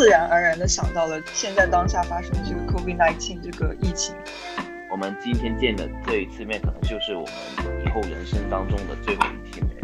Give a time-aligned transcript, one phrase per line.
[0.00, 4.16] 自然而然的想到了现在当下发生的这个 COVID-19 这个疫情。
[4.88, 9.76] 我们今天见的这一次面，可能就是我们以后人生当中的最后一天面。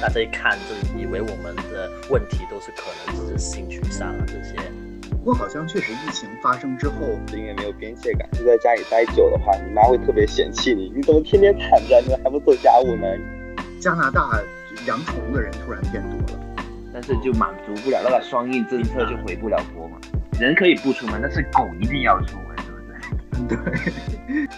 [0.00, 4.54] 大家一看就以为我们的问题都是可能只是性取向啊这些。
[5.10, 13.04] 不过好像确实疫情发生之后，因为没有边界感，就在家里待久的话，你妈会特别嫌弃你，你怎么天天躺着，你还不做家务呢？
[13.80, 14.40] 加拿大
[14.86, 16.39] 养宠物的人突然变多了，
[17.02, 19.98] 但是就满足不了那个双印政策，就回不了国嘛。
[20.38, 23.72] 人可以不出门，但是狗一定要出门，对不对？
[24.44, 24.48] 对。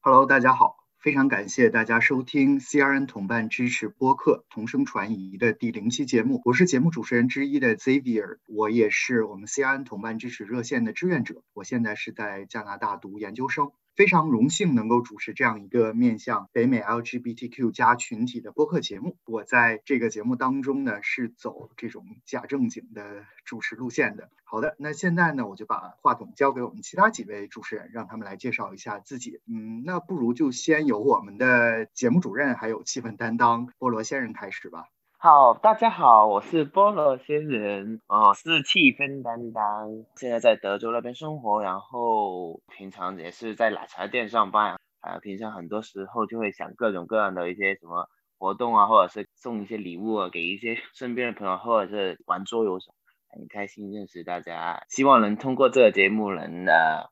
[0.00, 0.76] Hello，大家好。
[1.00, 13.72] 非常感谢大家收听 CRN 同伴支持播客同声传译的第零期节目，我是节目主持人之一的 Xavier，我也是我们 CRN 同伴支持热线的志愿者，我现在是在加拿大读研究生。
[13.96, 19.16] 非常荣幸能够主持这样一个面向北美 LGBTQ 加群体的播客节目。
[19.24, 24.28] 我在这个节目当中呢，是走这种假正经的主持路线的。
[24.44, 29.40] 好的，那现在呢，我就把话筒交给我们其他几位主持人，让他们来介绍一下自己。
[29.46, 34.84] 嗯，那不如就先由我们的节目主任还有气氛担当菠萝仙人开始吧。
[35.28, 52.94] 好，大家好，我是菠萝仙人，我是气氛担当，现在在德州那边生活，然后平常也是在奶茶店上班，啊，平常很多时候就会想各种各样的一些什么活动啊，或者是送一些礼物啊给一些 身边的朋友，或者是玩桌游什么，
[53.34, 57.10] 很开心认识大家，希望能通过这个节目能呃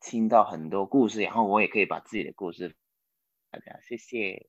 [0.00, 2.76] 听到很多故事，然后我也可以把自己的故事，
[3.50, 4.46] 大家谢谢。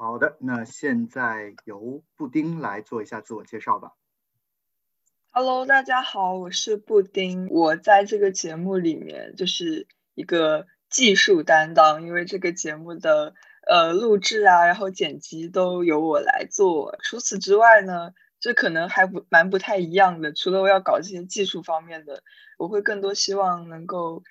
[0.00, 3.94] 好的，那现在由布丁来做一下自我介绍吧。
[5.32, 13.34] Hello，大家好，我是布丁，我在这个节目里面就是一个技术担当，因为这个节目的
[13.66, 16.96] 呃录制啊，然后剪辑都由我来做。
[17.02, 20.32] 除此之外呢，这可能还不蛮不太一样的。
[20.32, 22.22] 除了我要搞这些技术方面的，
[22.56, 24.22] 我会更多希望能够。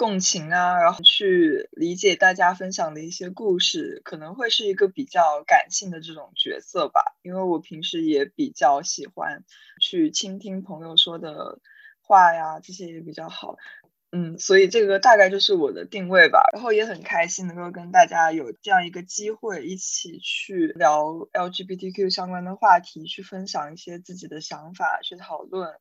[0.00, 7.02] 共情啊，然后去理解大家分享的一些故事，可能会是一个比较感性的这种角色吧。
[7.20, 9.44] 因为我平时也比较喜欢
[9.78, 11.58] 去倾听朋友说的
[12.00, 13.58] 话呀，这些也比较好。
[14.10, 16.48] 嗯，所以这个大概就是我的定位吧。
[16.54, 25.74] 然后也很开心能够跟大家有这样一个机会，一起去聊 LGBTQ 相关的话题，去分享一些自己的想法，去讨论。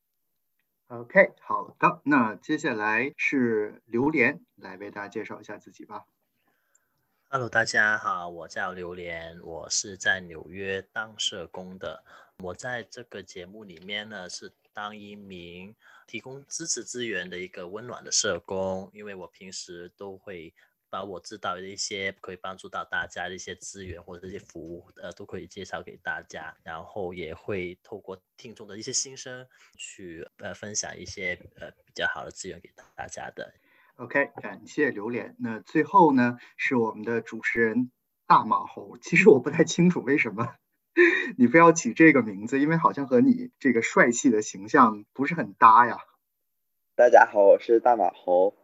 [0.89, 6.07] OK，好的，那接下来是榴莲来为大家介绍一下自己吧。
[7.29, 12.03] Hello，大家好，我叫榴莲，我是在纽约当社工的。
[12.39, 15.75] 我在这个节目里面呢，是当一名
[16.07, 20.51] 提供支持资源的一个温暖的社工，因为我平时都会。
[20.89, 33.53] 把我知道的一些可以帮助到大家的一些资源或者一些服务，呃，都可以介绍给大家，然后也会透过听众的一些心声去呃分享一些呃比较好的资源给大家的。
[33.95, 35.35] OK，感谢榴莲。
[35.39, 37.91] 那最后呢是我们的主持人
[38.25, 38.97] 大马猴。
[38.97, 40.55] 其实我不太清楚为什么
[41.37, 45.97] 你非要起这个名字，因为好像和你这个帅气的形象不是很搭呀。
[46.95, 48.55] 大家好，我是大马猴。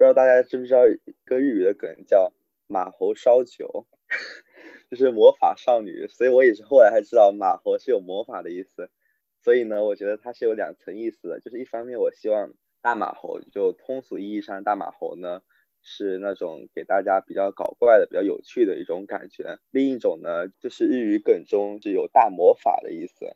[0.00, 2.32] 不知道大家知不知道一个日语的梗叫
[2.66, 3.84] 马猴烧酒，
[4.90, 8.88] 就是魔法少女，所以我也是后来才知道马猴是有魔法的意思。
[9.42, 15.42] 所以呢，我觉得它是有两层意思的，就是一方面我希望大马猴就通俗意义上大马猴呢
[15.82, 23.26] 是那种给大家比较搞怪的、比较有趣的一种感觉；另一种呢就是日语梗中是有大魔法的意思。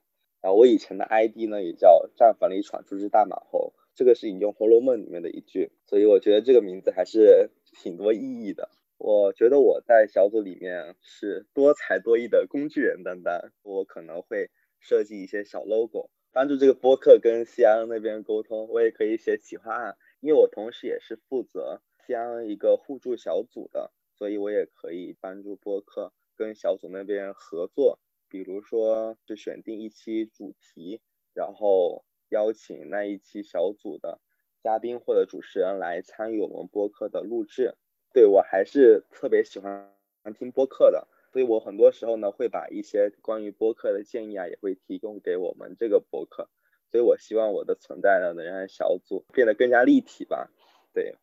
[0.40, 3.74] 然后我以前的 ID 呢也叫战房里闯出只大马猴。
[3.94, 8.68] 这个是引用《红楼梦》里面的一句，所以我觉得这个名字还是挺多意义的。
[8.98, 14.50] 我觉得我在小组里面是多才多艺的工具人担当，我可能会
[14.80, 18.68] 设计一些小 logo，帮助这个播客跟西安那边沟通。
[18.68, 31.00] 我也可以写企划案，因为我同时也是负责西安一个互助小组的，所以我也可以帮助播客跟小组那边合作，比如说是选定一期主题，
[31.32, 32.04] 然后。
[32.34, 34.18] 邀请那一期小组的
[34.60, 37.76] 嘉宾或者主持人来参与我们播客的录制。
[38.12, 39.94] 对我还是特别喜欢
[40.36, 46.48] 听播客的，所以我很多时候呢会把一些关于播客的建议啊也会提供给我们这个播客。
[46.90, 50.50] 所以我希望我的存在呢能让小组变得更加立体吧。
[50.92, 51.16] 对，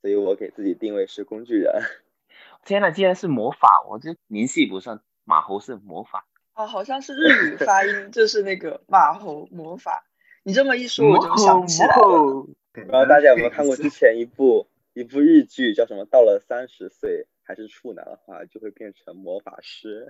[0.00, 1.82] 所以我给自己定位是工具人。
[2.64, 5.02] 天呐，竟然是魔法，我这联系不上。
[5.26, 10.04] 马猴是魔法啊，好像是日语发音，就是那个马猴魔法。
[10.44, 12.46] 你这么一说，我就想起来了。
[12.72, 16.04] 不知道大家有没有看过之前一部一部日剧，叫什么？
[16.04, 20.08] 到了三十岁还是处男的话，就会变成魔法师。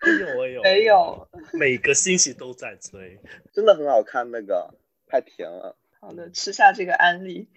[0.00, 3.20] 没有我有没有，每个星期都在追，
[3.52, 4.74] 真的很好看，那个
[5.06, 5.76] 太甜了。
[6.00, 7.48] 好的，吃下这个安利。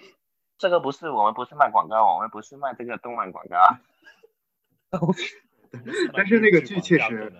[0.58, 3.78] 这个不是我们不是卖广告，我们不是卖这个动漫广告。
[6.14, 7.32] 但是那个剧确实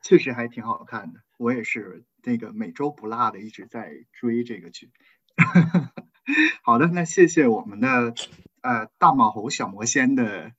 [0.00, 4.90] 确实还挺好看的，我也是那个每周不落的一直在追这个剧。
[6.62, 8.14] 好的，那谢谢我们的
[8.62, 10.52] 呃大马猴小魔仙的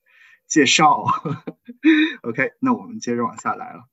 [0.47, 1.05] 介绍。
[2.21, 3.85] OK，那我们接着往下来了。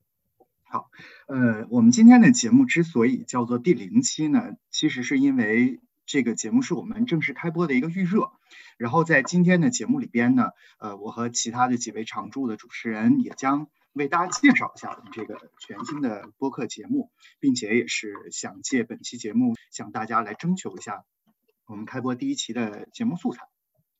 [0.63, 0.89] 好，
[1.27, 8.31] 呃，我们今天的节目之所以叫做第零期呢，其实是因为这个节目是我们正式开播的一个预热。
[8.77, 10.49] 然后在今天的节目里边呢，
[10.79, 21.05] 呃，我和其他的几位常驻的主持人也将为大家介绍一下我们这个全新的播客节目，并且也是想借本期节目向大家来征求一下
[21.65, 23.52] 我们开播第一期的节目素材。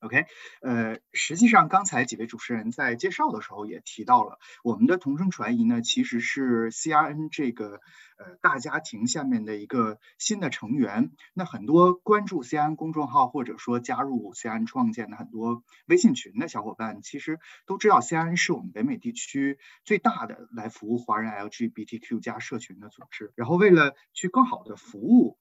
[0.03, 0.25] OK，
[0.61, 7.79] 呃，实际上刚才几位主持人在介绍的时候也提到了，我们的同声传译呢其实是 CRN 这个
[8.17, 11.11] 呃大家庭下面的一个新的成员。
[11.33, 23.31] 那很多关注 CRN 公众号或者说加入 CRN 创建的很多微信群的小伙伴，其实都知道 CRN 是我们北美地区最大的来服务华人 LGBTQ 加社群的组织。
[23.35, 25.39] 然后为了去更好的服务。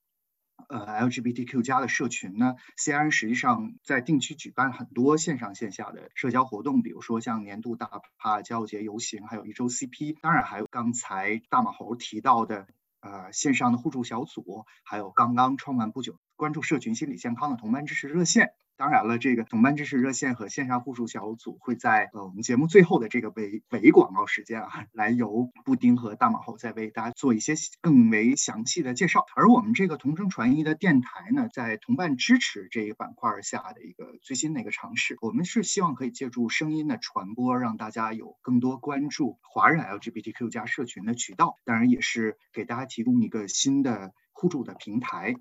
[0.69, 12.67] 呃，LGBTQ 加的社群呢西安实际上在定期举办很多线上线下的社交活动，比如说像年度大趴、交节游行，还有一周 CP，当然还有刚才大马猴提到的
[13.01, 18.51] 呃线上的互助小组，还有刚刚创办不久关注社群心理健康的同伴支持热线。
[18.77, 29.25] 当然了，这个同伴支持热线和线上互助小组会在呃我们节目最后的这个尾尾广告时间啊，来由布丁和大马猴再为大家做一些更为详细的介绍。
[29.37, 41.55] 而我们这个同声传译的电台呢，在同伴支持这一板块下的一个最新的一个尝试，我们是希望可以借助声音的传播，让大家有更多关注华人 LGBTQ 加社群的渠道。
[41.65, 45.37] 当然，也是给大家提供一个新的互助的平台。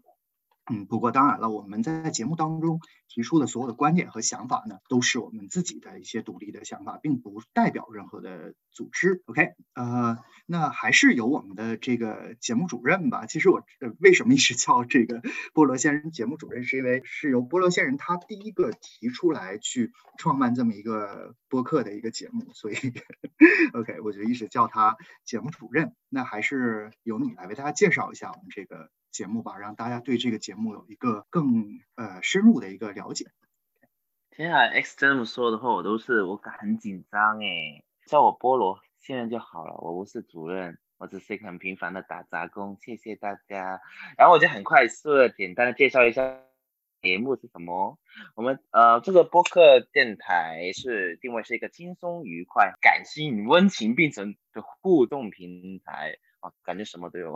[0.72, 2.80] 嗯，不过当然了，我们在节目当中
[3.10, 9.22] 提出的所有的观点和想法呢，都是我们自己的一些独立的想法，并不代表任何的组织。
[9.26, 13.26] OK，呃，那还是由我们的这个节目主任吧。
[13.26, 13.66] 其实我
[14.00, 15.22] 为什么一直叫这个
[15.54, 22.76] 菠萝仙人节目主任，是因为是由菠萝仙人他第一个提出来去创办这么一个播客的一个节目，所以
[23.74, 24.96] OK，我就一直叫他
[25.26, 25.94] 节目主任。
[26.08, 28.90] 那还是由你来为大家介绍一下我们这个。
[29.12, 33.26] 节目吧，让大家对这个节目有一个更呃深入的一个了解。
[34.30, 43.82] 天啊，X 这么说的话，我都是我很紧张哎，叫我菠萝现在就好了，我不是主任，我只是一个很平凡的打杂工，谢谢大家。
[44.18, 46.40] 然后我就很快速的简单的介绍一下
[47.02, 48.00] 节目是什么。
[48.36, 56.18] 我们呃这个播客电台是定位是一个轻松愉快、感性、温情并存的互动平台。
[56.40, 57.36] 啊，感觉什么都有。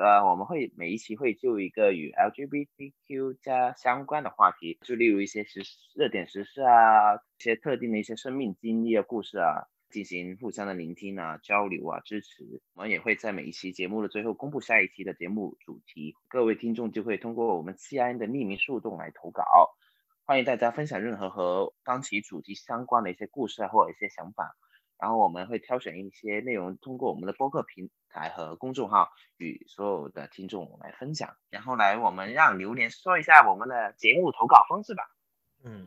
[0.00, 5.62] 呃，我们会每一期会就一个与 LGBTQ 加相关的话题，就例如一些时
[5.94, 12.62] 热点时事啊，一些特定的一些生命经历啊、故事啊，进行互相的聆听啊、交流啊、支持。
[12.74, 19.44] 我们也会在每一期节目的最后公布下一期的节目主题，各位听众就会通过我们 CIN 的匿名树洞来投稿。
[20.24, 24.54] 欢迎大家分享任何和当期主题相关的一些故事啊，或者一些想法。
[24.98, 31.36] 然后我们会挑选一些内容，通过我们的播客平台和公众号与所有的听众来分享。
[31.50, 35.04] 然后来，我们让榴莲说一下我们的节目投稿方式吧。
[35.62, 35.86] 嗯，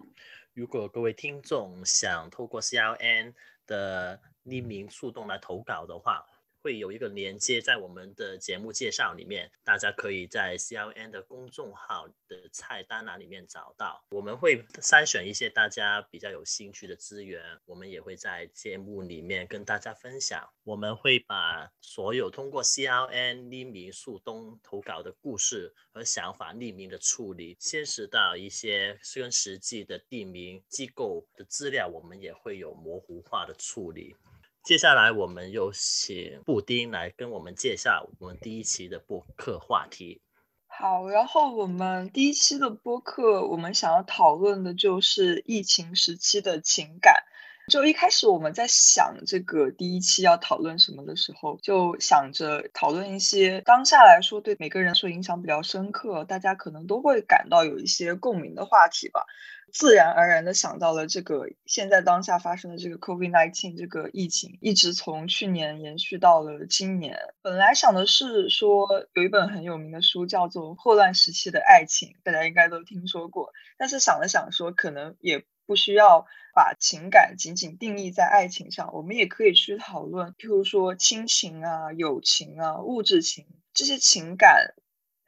[0.54, 3.34] 如果各位听众想透过 CLN
[3.68, 6.26] 的匿名树洞来投稿的话。
[6.62, 14.06] 会有一个连接在我们的节目介绍里面，大家可以在 CLN 的公众号的菜单栏里面找到。
[14.12, 20.48] 我们会筛选一些大家比较有兴趣的资源，我们也会在节目里面跟大家分享。
[20.64, 34.16] 我们会把所有通过 CLN 匿名树洞投稿的故事和想法匿名的处理，现实到一些跟实际的地名机构的资料，我们也会有模糊化的处理。
[34.64, 40.22] 接下来，我们有请布丁来跟我们介绍我们第一期的播客话题。
[40.68, 47.24] 好，然后我们第一期的播客，我们想要讨论的就是疫情时期的情感。
[47.70, 59.26] 就一开始我们在想这个第一期要讨论什么的时候，就想着讨论一些当下来说对每个人说影响比较深刻，大家可能都会感到有一些共鸣的话题吧。
[59.72, 67.18] 自然而然的想到了这个现在当下发生的这个 COVID-19 这个疫情，一直从去年延续到了今年。
[67.42, 73.54] 本来想的是说有一本很有名的书叫做《霍乱时期的爱情》，大家应该都听说过。
[73.78, 75.46] 但是想了想说，可能也。
[75.68, 84.74] 不需要把情感仅仅定义在爱情上，我们也可以去讨论，譬如说亲情啊、友情啊、物质情这些情感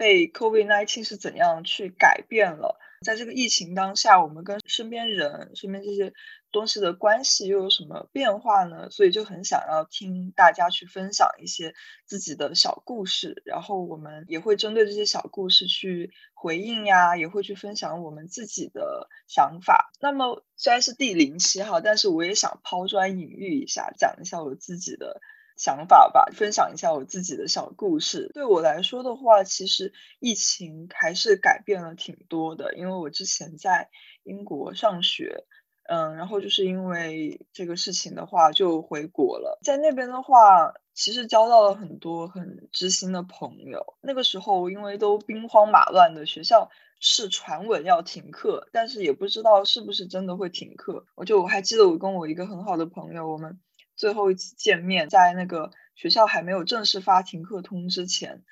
[0.03, 2.77] 被 COVID-19 是怎样去改变了。
[3.05, 6.12] 在这个疫情当下，我们跟身边人、身边这些
[6.51, 8.89] 东西的关系又有什么变化呢？
[8.89, 11.74] 所以就很想要听大家去分享一些
[12.05, 19.89] 自己的小故事，然后我们也会针对这些小故事去回应呀，也会去分享我们自己的想法。
[20.01, 25.22] 那么虽然是第零期哈，但是我也想抛砖引玉一下，讲一下我自己的。
[25.57, 28.29] 想法吧，分享一下我自己的小故事。
[28.33, 32.75] 对我来说的话，其实疫情还是改变了挺多的。
[32.75, 33.89] 因为我之前在
[34.24, 35.45] 英国上学，
[35.89, 39.60] 嗯，然后就是因为这个事情的话，就回国了。
[39.63, 43.95] 在那边的话，其实交到了很多很知心的朋友。
[44.01, 46.69] 那个时候，因为都兵荒马乱的，学校
[47.00, 51.05] 是传闻要停课，但是也不知道是不是真的会停课。
[51.15, 53.60] 我就我还记得，我跟我一个很好的朋友，我们。
[53.95, 58.43] 最后一次见面，在那个学校还没有正式发停课通知前，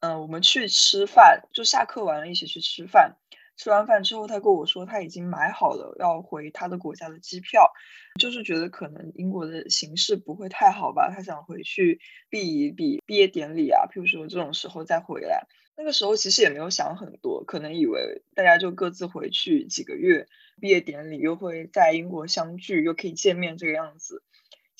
[0.00, 3.16] 嗯，我们去吃饭，就下课完了，一起去吃饭。
[3.54, 7.70] 吃完饭之后，他跟我说他已经买好了要回他的国家的机票，
[8.18, 15.46] 就是觉得可能英国的形势不会太好吧，他想回去避一避毕业典礼啊，譬如说这种时候再回来。
[15.76, 20.26] 那个时候其实也没有想很多，可能以为大家就各自回去几个月，
[20.60, 24.22] 毕业典礼又会在英国相聚，又可以见面这个样子。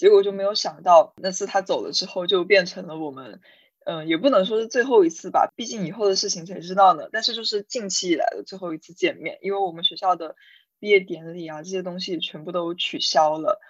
[0.02, 3.40] 结果就没有想到，那次他走了之后，就变成了我们，
[3.86, 7.08] 嗯，也不能说是最后一次吧，毕竟以后的事情谁知道呢？
[7.12, 10.34] 但是就是近期以来的最后一次见面，因为我们学校的
[10.80, 13.60] 毕业典礼啊这些东西全部都取消了，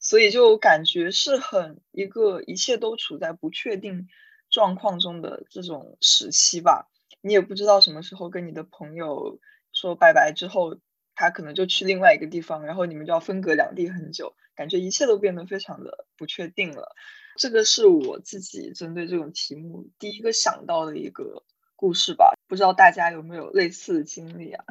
[0.00, 4.08] 所以就感觉是很一个一切都处在不确定
[4.48, 6.88] 状况中的这种时期吧。
[7.20, 9.38] 你也不知道什么时候跟你的朋友
[9.74, 10.78] 说拜拜之后，
[11.14, 14.34] 他可能就去另外一个地方，然后你们就要分隔两地很久。
[14.54, 16.94] 感觉一切都变得非常的不确定了，
[17.36, 21.42] 这个是我自己针对这种题目第一个想到的一个
[21.76, 24.64] 故事吧，不知道大家有没有类似的经历啊？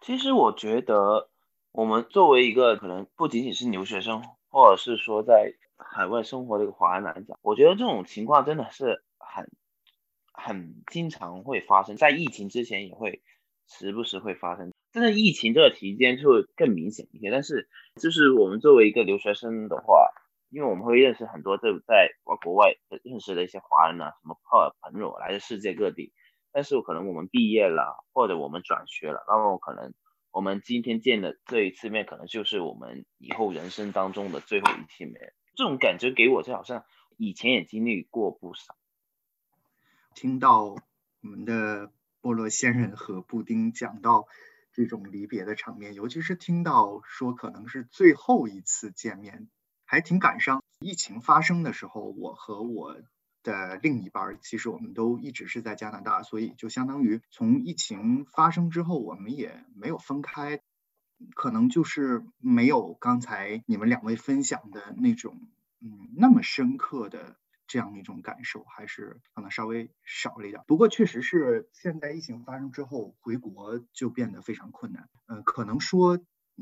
[0.00, 1.28] 其实我觉得，
[1.72, 9.50] 我们作为一个可能不仅仅是留学生，或者是说在海外生活的一个华人来讲，我觉得这种情况真的是很
[10.32, 13.22] 很经常会发生，在疫情之前也会
[13.68, 14.72] 时不时会发生。
[14.96, 20.08] 真的疫情这个期间就会更明显一些，但是就是我们作为一个留学生的话，
[20.48, 22.08] 因为我们会认识很多在在
[22.42, 26.14] 国外认识的一些华人啊，什么朋朋友来自世界各地，
[26.50, 29.92] 但是可能我们毕业了或者我们转学了，那么可能
[30.30, 36.86] 我们今天见的这一次面，可能就是我们以后人生当中的最后一次面，这种感觉给我就好像
[37.18, 38.74] 以前也经历过不少。
[40.14, 40.78] 听到我
[41.20, 44.26] 们的菠萝仙人和布丁讲到。
[44.76, 49.48] 这种离别的场面，尤其是听到说可能是最后一次见面，
[49.86, 50.62] 还挺感伤。
[50.80, 52.94] 疫情发生的时候，我和我
[53.42, 60.60] 的另一半，其实我们都一直是在加拿大，所以就相当于从疫情发生之后，我们也没有分开，
[61.34, 65.40] 可能就是没有刚才你们两位分享的那种，
[65.80, 67.38] 嗯，那么深刻的。
[67.66, 75.08] 这样的一种感受还是可能稍微少了一点，不过确实是现在疫情发生之后回国就变得非常困难。
[75.26, 76.18] 嗯，可能说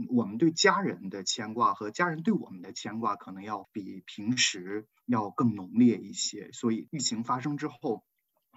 [0.08, 6.50] 我们对家人的牵挂和家人对我们的牵挂可能要比平时要更浓烈一些。
[6.52, 8.02] 所以疫情发生之后，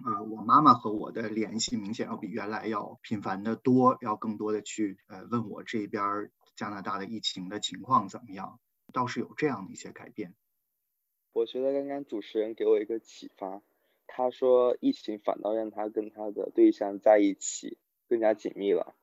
[0.05, 8.59] 呃，我妈妈和我的联系明显要比原来要频繁的多，要更多的去呃问我这边加拿大的疫情的情况怎么样，
[8.93, 10.33] 倒是有这样的一些改变。
[11.37, 13.61] 我觉得刚刚主持人给我一个启发，
[14.07, 17.77] 他说疫情反倒让他跟他的对象在一起
[18.09, 18.95] 更加紧密了。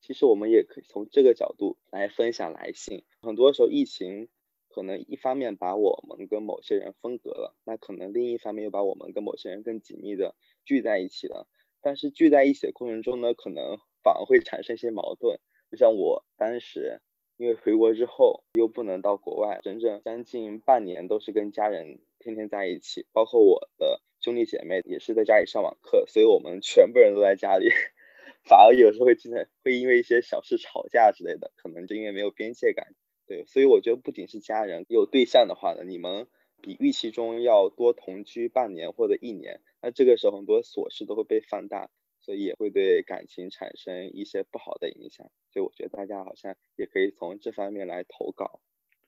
[0.00, 3.04] 其实我们也可以从这个角度来分享来信。
[3.20, 4.28] 很多时候疫情
[4.68, 11.46] 可能一方面把我们跟某些人分隔了，那可能另一方面又把我们跟某些人更紧密的聚在一起了。
[11.80, 15.38] 但是聚在一起的过程中呢，可能反而会产生一些矛盾。
[15.70, 17.00] 就像我当时。
[17.36, 27.68] 因为回国之后又不能到国外，整整将近半年都是跟家人天天在一起，包括我的兄弟姐妹也是在家里上网课，所以我们全部人都在家里，
[28.48, 32.94] 反而有时候会经常会因为一些小事吵架之类的，可能就因为没有边界感。
[33.26, 36.28] 对，所以我觉得不仅是家人，有对象的话呢，你们
[36.62, 41.90] 比预期中要多同居半年或者一年，那这个时候很多琐事都会被放大。
[42.26, 48.58] 所以也会对感情产生一些不好的影响，所以我觉得大家好像也可以从这方面来投稿。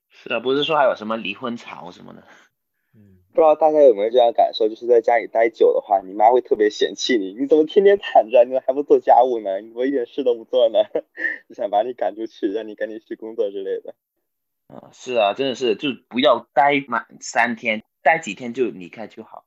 [0.08, 2.22] 是啊，不是说还有什么离婚潮什么的？
[2.94, 9.60] 嗯，不知道大家有没有这样感受，就是在家里待久的话，你妈会特别嫌弃你，你怎么天天躺着，你怎么还不做家务呢？
[9.60, 10.78] 你怎么一点事都不做呢？
[11.48, 13.96] 就想把你赶出去，让你赶紧去工作之类的。
[14.68, 19.44] 啊，是啊，真的是，就不要待满三天，待几天就离开就好。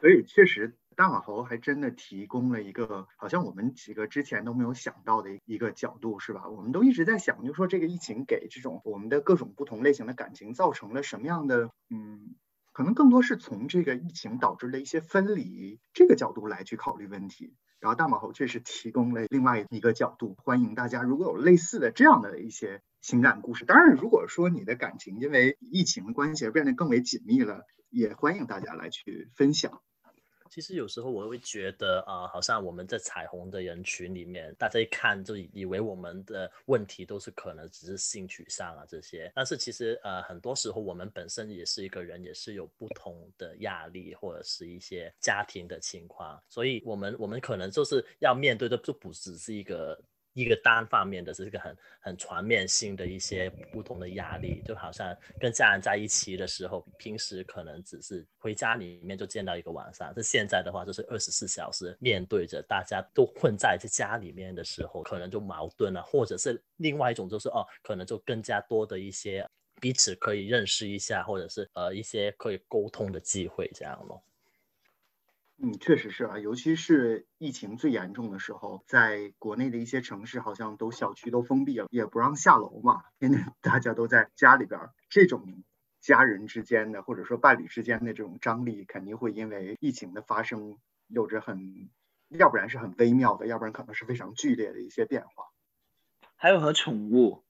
[0.00, 0.78] 所以确实。
[0.98, 6.48] 大马猴还真的提供了一个好像我们几个之前都没有想到的一个角度，是吧？
[6.48, 12.34] 我们都一直在想，就说这个疫情给这种我们的各种不同类型的感情造成了什么样的，嗯，
[12.72, 17.54] 可能更多是从这个疫情导致的一些分离这个角度来去考虑问题。
[17.78, 29.80] 然后大马猴确实提供了另外一个角度，欢迎大家如果有类似的这样的一些情感故事，当然如果说你的感情因为疫情的关系而变得更为紧密了，也欢迎大家来去分享。
[30.50, 50.00] 其实有时候我会觉得啊，好像我们在彩虹的人群里面，大家一看就以为我们的问题都是可能只是性取向啊这些，但是其实呃很多时候我们本身也是一个人，也是有不同的压力或者是一些家庭的情况，所以我们我们可能就是要面对的就不只是一个。
[50.38, 69.44] 一个单方面的，是个很很全面性的一些不同的压力，就好像跟家人在一起的时候，平时可能只是回家里面就见到一个晚上，这现在的话就是二十四小时面对着大家都混在这家里面的时候，可能就矛盾了，或者是另外一种就是哦，可能就更加多的一些
[69.80, 74.22] 彼此可以认识一下，或者是呃一些可以沟通的机会这样咯。
[75.60, 84.78] 嗯，确实是啊，尤其是疫情最严重的时候，在国内的一些城市，好像都小区都封闭了，也不让下楼嘛，天天大家都在家里边。
[85.08, 85.64] 这种
[86.00, 91.90] 家人之间的，或者说伴侣之间的这种张力，肯定会因为疫情的发生，有着很，
[92.28, 95.46] 要不然是很微妙的，要不然可能是非常剧烈的一些变化。
[96.36, 97.42] 还有和宠物，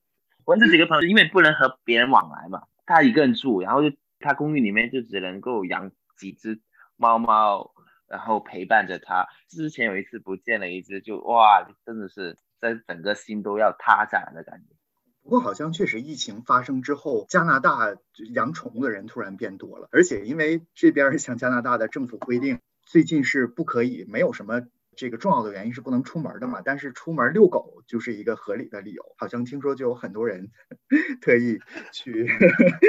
[0.45, 6.59] 我这几个朋友因为不能和别人往来嘛，他一个人住，然后就他公寓里面就只能够养几只
[6.97, 7.71] 猫猫。
[8.09, 14.75] 然后陪伴着他，之前有一次不见了一只，就哇，真的是在整个心都要塌下来的感觉。
[15.21, 17.95] 不过好像确实疫情发生之后，加拿大
[18.33, 24.63] 养宠物的人突然变多了，而且因为这边像加拿大的政府规定，最近是不可以，没有什么。
[24.99, 29.01] 这个重要的原因是不能出门的嘛，但是出门遛狗就是一个合理的理由。
[29.17, 30.49] 好像听说就有很多人
[31.21, 31.57] 特意
[31.93, 32.27] 去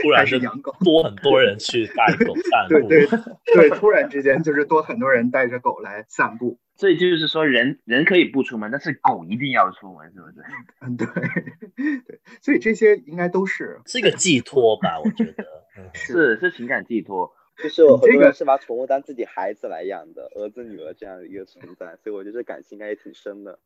[0.02, 2.88] 突然是养狗，多很多人去带狗散步。
[2.88, 6.58] 对对对，突然之间就是多很多人带着狗来散步。
[6.74, 10.42] 所以就是说，人人可以不出门，但是狗一定要出门，是不是？
[10.82, 12.20] 嗯，对对。
[12.42, 14.98] 所以这些应该都是是一个寄托吧？
[14.98, 15.44] 我觉得
[15.94, 17.32] 是是情感寄托。
[17.62, 23.58] 就是我很多人是把宠物当自己孩子来养的，儿子女儿这样的一个存在，所以我觉得感情应该也挺深的。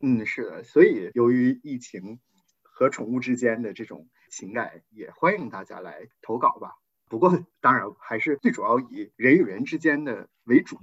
[0.00, 2.20] 嗯，是的，所以由于疫情
[2.62, 6.76] 和宠物之间的这种情感，也欢迎大家来投稿吧。
[7.08, 10.76] 不过当然还是最主要以人与人之间的为主。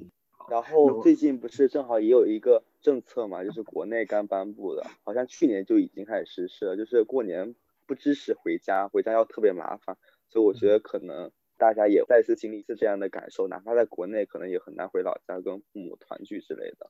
[0.50, 9.98] 然后最近不是正好也有一个政策嘛，就是国内刚颁布的，好像去年就已经开始实施了，就是过年不支持回家，回家要特别麻烦，
[10.30, 11.32] 所以我觉得可能。
[11.58, 16.90] 大家也再次经历一次这样的感受，哪怕在国内，可能也很难回老家跟父母团聚之类的。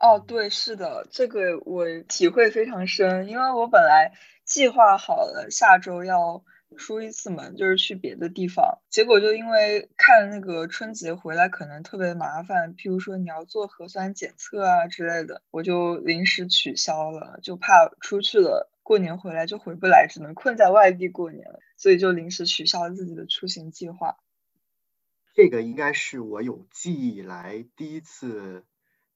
[0.00, 4.12] 哦，对，是的，这个我体会非常深，因为我本来
[4.44, 6.44] 计划好了下周要
[6.76, 18.70] 出一次门，就是去别的地方，结果就因为看那个春节回来可能特别麻烦，譬如说你要做核酸检测啊之类的，我就临时取消了，就怕出去了。
[18.88, 24.16] 过年回来就回不来，只能困在外地过年了，所以就临时取消了自己的出行计划。
[25.34, 28.64] 这个应该是我有记忆以来第一次，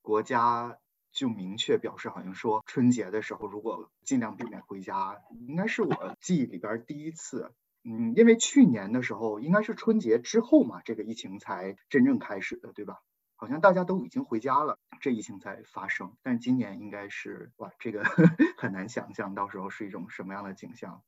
[0.02, 0.76] 国家
[1.10, 7.54] 就明确表示，好像说春节的时候如果尽量避免回家，应该是我记忆里边第一次。
[7.82, 13.00] 嗯，因为去年的时候应该是春节之后嘛，这个疫情才真正开始的，对吧？
[13.42, 16.14] 好像大家都已经回家了，这疫情才发生。
[16.22, 18.04] 但今年应该是哇，这个
[18.56, 21.02] 很难想象到时候是一种什么样的景象。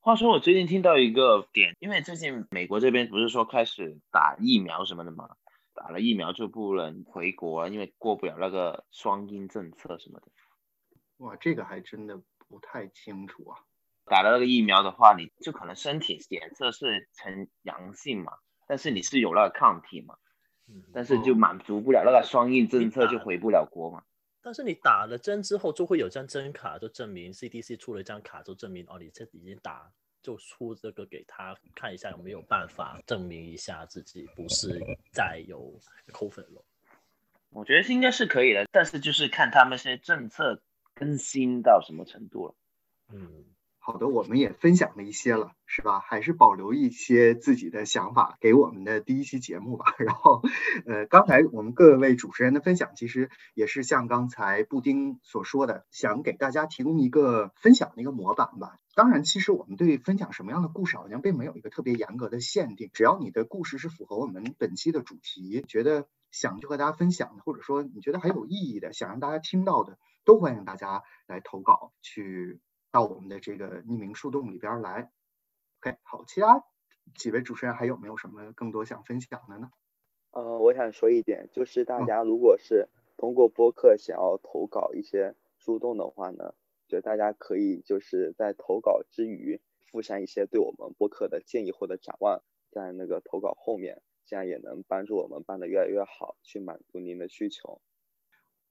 [0.00, 5.30] 话说我最近听到一个点，因为最近美国这边不是说开始打疫苗什么的吗？
[5.72, 10.26] 打了疫苗就不能回国，因为过不了那个双阴政策什么的。
[11.16, 13.56] 哇，这个还真的不太清楚啊。
[14.04, 18.34] 打了那个疫苗的话，你就可能身体检测是呈阳性嘛，
[18.68, 20.16] 但是你是有那个抗体嘛。
[20.92, 24.02] 但是就满足不了那个双印政策，就回不了国嘛。
[24.42, 34.80] 但是你打了针之后，就会有张真卡，就证明 CDC 出了一张卡，就证明哦，你这已经打，就出这个给他看一下有没有办法证明一下自己不是
[35.12, 35.78] 再有
[36.12, 36.64] COVID 了。
[37.50, 40.62] 我觉得应该是可以的，但是就是看他们现在政策
[40.94, 42.54] 更新到什么程度了。
[43.12, 43.44] 嗯，
[43.82, 46.00] 好的，我们也分享了一些了，是吧？
[46.00, 49.94] 还是保留一些自己的想法给我们的第一期节目吧。
[49.98, 50.42] 然后，
[50.84, 58.78] 呃，刚才我们各位主持人的分享，其实也是像刚才布丁所说的，想给大家提供一个分享的一个模板吧。
[58.94, 72.60] 当然，其实我们对分享什么样的故事，好像并没有一个特别严格的限定，只要你的故事是符合我们本期的主题，觉得想去和大家分享的，或者说你觉得还有意义的，想让大家听到的，都欢迎大家来投稿去。
[72.90, 75.10] 到我们的这个匿名树洞里边来。
[75.80, 76.64] OK，好，其他
[77.14, 79.70] 几位主持人还有没有什么更多想分享的呢？
[80.32, 86.54] 呃，我想说一点，就是大家如果是通过播客想要投稿一些树洞的话呢，
[86.86, 97.80] 就大家可以就是在投稿之余附上一些对我们播客的建议或者展望，在那个投稿后面，这样也能帮助我们办得越来越好，去满足您的需求。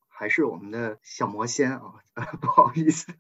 [0.08, 2.04] 还是我们的小魔仙啊，
[2.40, 3.14] 不好意思。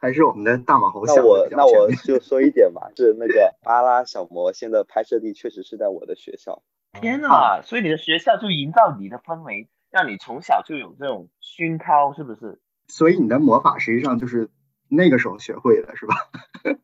[0.00, 1.04] 还是我们的大马猴。
[1.06, 6.62] 那我那我就说一点吧，是那个巴拉小魔仙的拍摄地确实是在我的学校。
[7.00, 12.60] 天呐，所以你的学校就营造你的氛围，让你从小就有这种熏陶，是不是？
[12.88, 14.48] 所以你的魔法实际上就是
[14.88, 16.14] 那个时候学会的，是吧？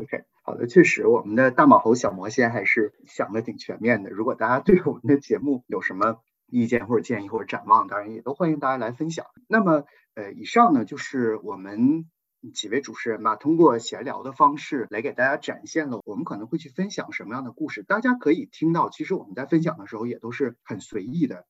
[0.00, 4.10] OK，好的，确实我们的大马猴小魔仙还是想的挺全面的。
[4.10, 9.26] 如果大家对我们的节目有什么意见或者建议或者展望，当然也都欢迎大家来分享。
[9.46, 9.84] 那么。
[10.14, 12.10] 呃，以上呢就是我们
[12.52, 17.84] 几位主持人吧，通过闲聊的方式来给大家展现了我们可能会去分享什么样的故事。
[17.84, 21.46] 大家可以听到，其实我们在分享的时候也都是很随意的，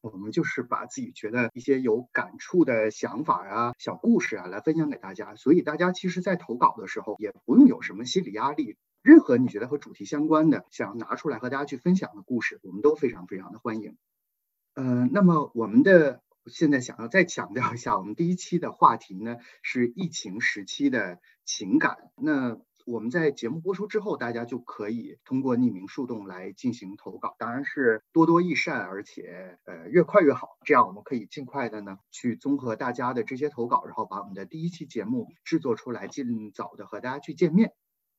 [0.00, 5.34] 我们就是把自己觉得一些有感触的想法啊、小故事啊来分享给大家。
[5.34, 13.96] 所以大家其实，在投稿的时候也不用有什么心理压力，任何你觉得和主题相关的、想要拿出来和大家去分享的故事，我们都非常非常的欢迎。
[14.74, 16.20] 呃，那么我们的。
[16.46, 21.96] 现在想要再强调一下，我们第一期的话题呢是疫情时期的情感。
[22.16, 30.58] 那我们在节目播出之后，大家就可以通过匿名树洞来进行投稿，当然是多多益善，而且呃越快越好。
[30.66, 37.72] 这样我们可以尽快的呢去综合大家的这些投稿，然后把我们的第一期节目制作出来，尽早的和大家去见面。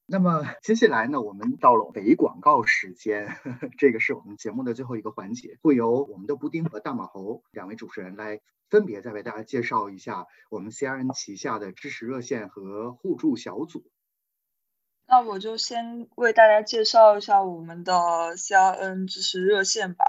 [0.08, 3.36] 那么接下来呢，我们到了北广告时间，
[3.80, 8.40] 这个是我们节目的最后一个环节，会由我们的布丁和大马猴两位主持人来
[8.70, 13.84] 分别再为大家介绍一下我们 CRN 旗下的支持热线和互助小组。
[15.08, 17.94] 那我就先为大家介绍一下我们的
[18.38, 20.06] CRN 支持热线吧。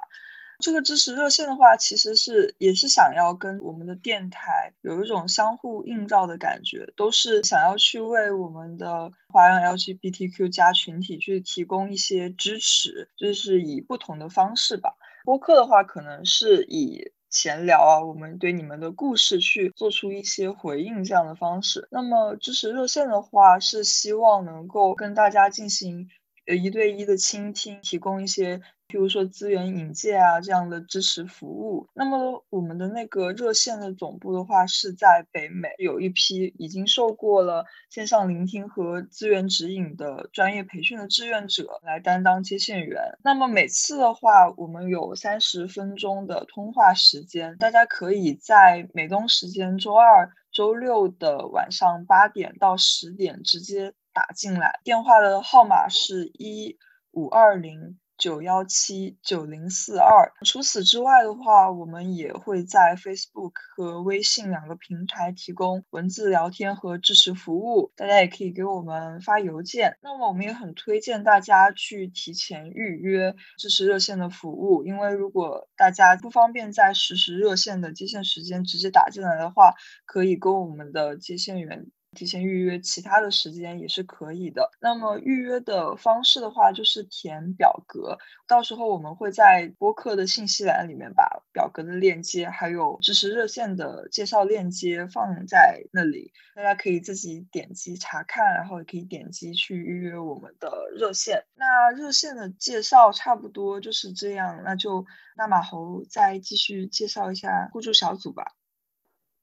[0.58, 14.96] 这个支持热线的话，其实是也是想要跟我们的电台有一种相互映照的感觉，都是想要去为我们的华人 LGBTQ 加群体去提供一些支持，就是以不同的方式吧。
[15.24, 21.86] 播客的话，可能是以闲聊啊，我们对你们的故事去做出一些回应这样的方式。
[21.90, 26.08] 那么支持热线的话，是希望能够跟大家进行
[26.46, 28.62] 呃一对一的倾听，提供一些。
[28.88, 43.18] 譬如说资源引介啊这样的支持服务，那么我们的那个热线的总部的话是在北美，有一批已经受过了线上聆听和资源指引的专业培训的志愿者来担当接线员。
[43.24, 56.78] 那么每次的话，我们有三十分钟的通话时间，大家可以在美东时间周二、周六的晚上八点到十点直接打进来，电话的号码是一
[57.10, 57.98] 五二零。
[58.18, 60.32] 九幺七九零四二。
[60.44, 69.96] 除此之外的话，我们也会在 Facebook 和微信两个平台提供文字聊天和支持服务，大家也可以给我们发邮件。
[70.02, 79.74] 那么我们也很推荐大家去提前预约支持热线的服务，因为如果大家不方便在实时热线的接线时间直接打进来的话，
[80.04, 81.86] 可以跟我们的接线员。
[82.14, 84.70] 提前预约其他的时间也是可以的。
[84.80, 101.44] 那么预约的方式的话，就是填表格，到时候我们会在播客的信息栏里面把表格的链接，还有支持热线的介绍链接放在那里，大家可以自己点击查看，然后也可以点击去预约我们的热线。
[101.54, 105.04] 那热线的介绍差不多就是这样，那就
[105.36, 108.54] 那马猴再继续介绍一下互助小组吧。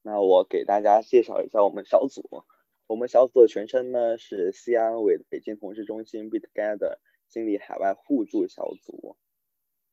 [0.01, 2.43] 那我给大家介绍一下我们小组。
[2.93, 9.17] 我们小组的全称呢是 C N 委北京同事中心 Be Together 经理海外互助小组，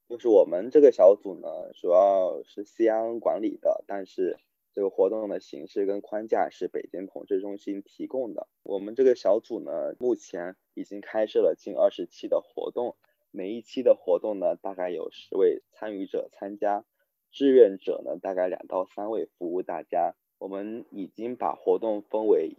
[0.06, 4.36] 就是我们这个小组呢主要是 C N 管理的，但是
[4.74, 8.48] 这个活动的形式跟框架是北京同事中心提供的。
[8.62, 12.96] 我们这个小组呢目前已经开设了近二十期的活动，
[13.30, 16.84] 每一期的活动呢大概有十位参与者参加，
[17.30, 20.14] 志愿者呢大概两到三位服务大家。
[20.36, 22.58] 我们已经把活动分为。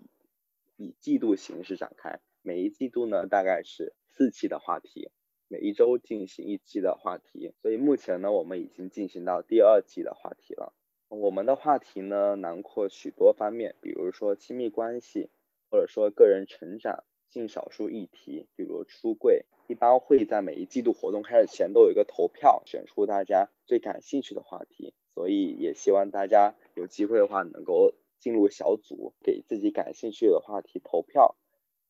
[0.82, 5.12] 以季度形式展开，每一季度呢大概是四期的话题，
[5.48, 7.54] 每一周进行一期的话题。
[7.62, 10.74] 所以目前呢，我们已经进行到第二季的话题了。
[11.10, 15.30] 我们的话题呢囊括许多方面，比如说亲密关系，
[15.70, 19.46] 或者说个人成长、性少数议题，比如出柜。
[19.68, 24.94] 一般会在每一季度活动开始前都有一个投票，选出大家最感兴趣的话题。
[25.14, 31.36] 所以也希望大家有机会的话能够进入小组，给自己感兴趣的话题投票。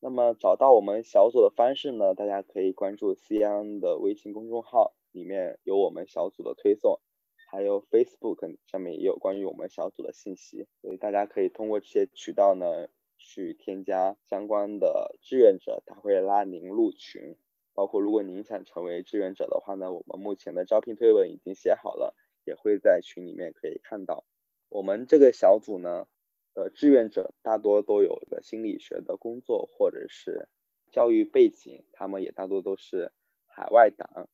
[0.00, 2.14] 那么找到我们小组的方式呢？
[2.16, 6.98] 大家可以关注 C N 的微信公众号，里面有我们小组的推送。
[7.46, 17.36] 还有 Facebook 上面也有关于我们小组的信息，所以大家可以通过这些渠道呢去添加相关的志愿者，他会拉您入群。
[17.74, 22.14] 包括如果您想成为志愿者的话呢，我们目前的招聘推文已经写好了，
[22.44, 24.24] 也会在群里面可以看到。
[24.68, 26.06] 我们这个小组呢
[26.54, 30.48] 呃志愿者大多都有一个心理学的工作或者是
[30.90, 33.12] 教育背景，他们也大多都是
[33.46, 34.28] 海外党。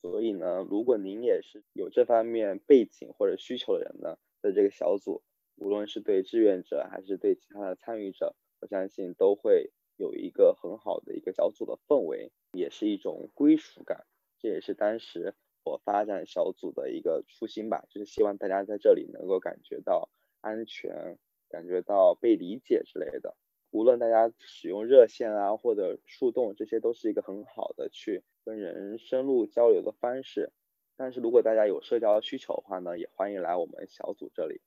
[0.00, 5.22] 所以呢，如果您也是有这方面背景或者需求的人呢，在这个小组，
[5.56, 14.06] 无论是对志愿者还是对其他的参与者，我相信都会有一个很好的一个小组的氛围，也是一种归属感。
[14.38, 20.08] 这也是当时我发展小组的一个初心吧，就是希望大家在这里能够感觉到
[20.40, 21.18] 安全，
[21.50, 23.36] 感觉到被理解之类的。
[23.70, 30.50] 无论大家使用热线啊，或者树洞，这些都是一个很好的去跟人深入交流的方式。
[30.96, 34.60] 但是如果大家有社交需求的话呢，也欢迎来我们小组这里，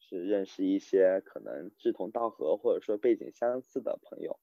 [0.00, 4.38] 是认识一些可能志同道合或者说背景相似的朋友。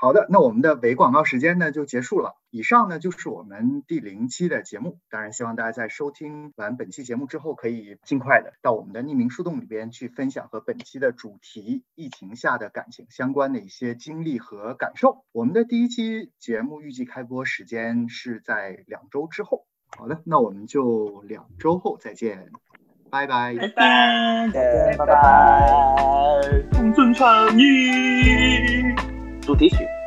[0.00, 2.36] 好的，那我们的伪广告时间呢就结束了。
[2.50, 5.00] 以上呢就是我们第零期的节目。
[5.10, 15.24] 当然，希望大家在收听完本期节目之后，可以尽快的到我们的匿名树洞里边去分享和本期的主题“疫情下的感情”相关的一些经历和感受。
[15.32, 19.66] 我们的第一期节目预计开播时间是在两周之后。
[19.96, 22.52] 好的，那我们就两周后再见，
[23.10, 29.07] 拜拜，拜拜，拜拜，共振倡议。
[29.48, 29.97] 主题曲。